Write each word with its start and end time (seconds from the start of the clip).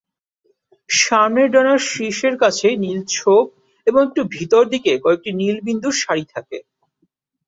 সামনের 0.89 1.47
ডানার 1.53 1.79
শীর্ষের 1.89 2.35
কাছে 2.43 2.67
নীল 2.83 2.99
ছোপ 3.11 3.45
এবং 3.87 3.99
একটু 4.07 4.21
ভিতর 4.35 4.63
দিকে 4.73 4.91
কয়েকটি 5.03 5.29
নীল 5.39 5.57
বিন্দুর 5.67 5.95
সারি 6.01 6.25
থাকে। 6.33 6.57